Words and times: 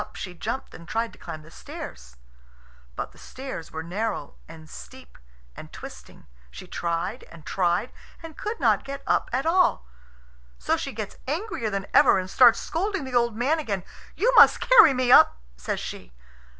Up 0.01 0.15
she 0.15 0.33
jumped, 0.33 0.73
and 0.73 0.87
tried 0.87 1.13
to 1.13 1.19
climb 1.19 1.43
the 1.43 1.51
stairs. 1.51 2.15
But 2.95 3.11
the 3.11 3.19
stairs 3.19 3.71
were 3.71 3.83
narrow 3.83 4.33
and 4.47 4.67
steep 4.67 5.15
and 5.55 5.71
twisting. 5.71 6.25
She 6.49 6.65
tried 6.65 7.21
and 7.29 7.45
tried, 7.45 7.91
and 8.23 8.35
could 8.35 8.59
not 8.59 8.83
get 8.83 9.03
up 9.05 9.29
at 9.31 9.45
all. 9.45 9.85
So 10.57 10.75
she 10.75 10.91
gets 10.91 11.17
angrier 11.27 11.69
than 11.69 11.85
ever, 11.93 12.17
and 12.17 12.27
starts 12.31 12.59
scolding 12.59 13.03
the 13.03 13.13
old 13.13 13.35
man 13.35 13.59
again. 13.59 13.83
"You 14.17 14.33
must 14.37 14.59
carry 14.59 14.91
me 14.95 15.11
up," 15.11 15.37
says 15.55 15.79
she. 15.79 16.11